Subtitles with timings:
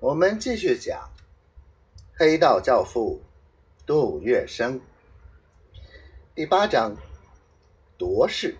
[0.00, 1.10] 我们继续讲
[2.16, 3.20] 黑道教父
[3.84, 4.78] 杜月笙
[6.36, 6.96] 第八章
[7.96, 8.56] 夺势。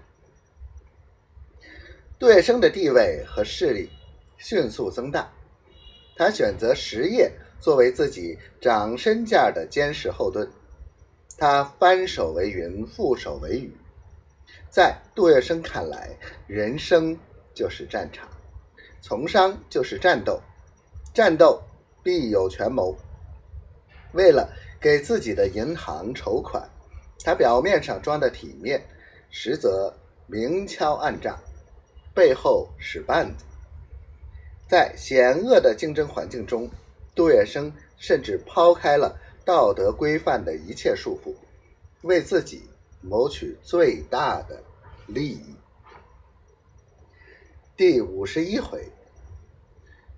[2.18, 3.88] 杜月笙的地位和势力
[4.36, 5.30] 迅速增大，
[6.16, 7.30] 他选择实业
[7.60, 10.50] 作为自己长身价的坚实后盾。
[11.36, 13.72] 他翻手为云，覆手为雨。
[14.68, 16.10] 在杜月笙看来，
[16.48, 17.16] 人生
[17.54, 18.28] 就是战场，
[19.00, 20.42] 从商就是战斗。
[21.18, 21.60] 战斗
[22.00, 22.96] 必有权谋。
[24.12, 24.48] 为了
[24.80, 26.62] 给自己的银行筹款，
[27.24, 28.80] 他表面上装的体面，
[29.28, 29.92] 实则
[30.28, 31.36] 明敲暗诈，
[32.14, 33.44] 背后使绊子。
[34.68, 36.70] 在险恶的竞争环境中，
[37.16, 41.34] 杜月笙甚至抛开了道德规范的一切束缚，
[42.02, 42.62] 为自己
[43.00, 44.62] 谋取最大的
[45.08, 45.52] 利益。
[47.76, 48.88] 第五十一回。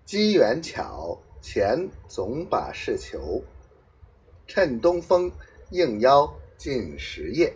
[0.05, 3.43] 机缘巧，钱总把事求。
[4.47, 5.31] 趁东风，
[5.71, 7.53] 应邀进实业。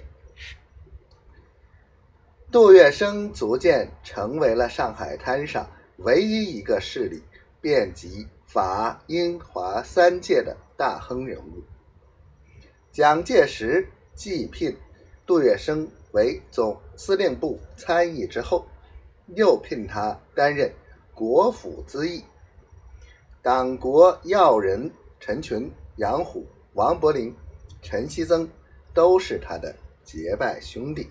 [2.53, 7.20] 杜月笙逐渐成为了上海滩上唯一一个势力
[7.61, 11.64] 遍及法、英、华三界的大亨人物。
[12.92, 14.77] 蒋介石继聘
[15.27, 18.64] 杜月笙为总司令部参议之后，
[19.34, 20.73] 又聘他担任
[21.12, 22.23] 国府资议。
[23.45, 27.37] 党国要人陈群、杨虎、王伯龄、
[27.83, 28.48] 陈锡曾
[28.95, 31.06] 都是他的结拜兄弟。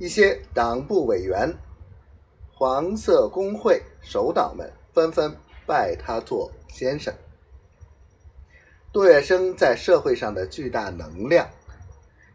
[0.00, 1.54] 一些党部委员、
[2.52, 5.32] 黄色工会首脑们纷纷
[5.64, 7.14] 拜他做先生。
[8.92, 11.48] 杜月笙在社会上的巨大能量，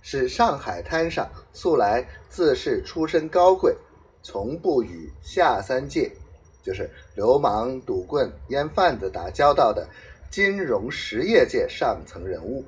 [0.01, 3.75] 使上海滩上素来自视出身高贵、
[4.23, 6.09] 从不与下三界。
[6.67, 9.87] 就是流氓、赌棍、烟贩子打交道的
[10.29, 12.65] 金融实业界上层人物，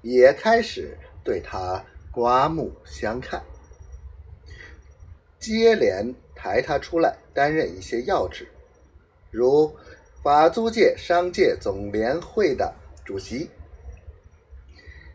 [0.00, 3.42] 也开始对他刮目相看，
[5.40, 8.46] 接连抬他出来担任一些要职，
[9.32, 9.74] 如
[10.22, 12.72] 法租界商界总联会的
[13.04, 13.50] 主席、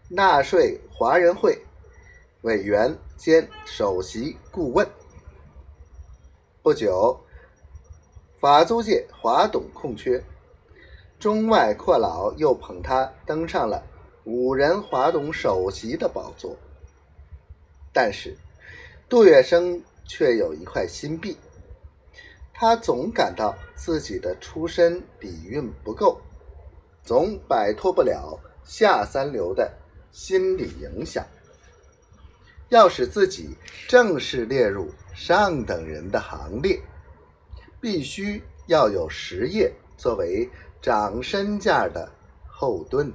[0.09, 1.57] 纳税华人会
[2.41, 4.85] 委员兼首席顾问。
[6.61, 7.17] 不久。
[8.41, 10.19] 法租界华董空缺，
[11.19, 13.83] 中外阔佬又捧他登上了
[14.23, 16.57] 五人华董首席的宝座。
[17.93, 18.35] 但是，
[19.07, 21.37] 杜月笙却有一块心病，
[22.51, 26.19] 他总感到自己的出身底蕴不够，
[27.03, 29.71] 总摆脱不了下三流的
[30.11, 31.23] 心理影响。
[32.69, 33.55] 要使自己
[33.87, 36.81] 正式列入上等人的行列。
[37.81, 40.47] 必须要有实业作为
[40.81, 42.09] 长身价的
[42.47, 43.11] 后盾。